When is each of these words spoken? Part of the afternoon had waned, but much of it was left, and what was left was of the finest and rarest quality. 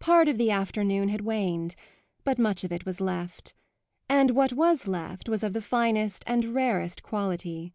Part 0.00 0.28
of 0.28 0.36
the 0.36 0.50
afternoon 0.50 1.08
had 1.08 1.22
waned, 1.22 1.76
but 2.24 2.38
much 2.38 2.62
of 2.62 2.72
it 2.72 2.84
was 2.84 3.00
left, 3.00 3.54
and 4.06 4.32
what 4.32 4.52
was 4.52 4.86
left 4.86 5.30
was 5.30 5.42
of 5.42 5.54
the 5.54 5.62
finest 5.62 6.22
and 6.26 6.44
rarest 6.44 7.02
quality. 7.02 7.72